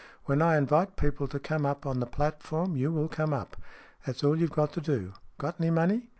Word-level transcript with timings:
When 0.25 0.41
I 0.41 0.57
invite 0.57 0.95
people 0.95 1.27
to 1.27 1.37
come 1.37 1.63
up 1.63 1.85
on 1.85 1.99
the 1.99 2.07
platform, 2.07 2.75
you 2.75 2.91
will 2.91 3.07
come 3.07 3.33
up. 3.33 3.55
That's 4.07 4.23
all 4.23 4.35
you've 4.35 4.49
got 4.49 4.73
to 4.73 4.81
do. 4.81 5.13
Got 5.37 5.61
any 5.61 5.69
money 5.69 6.07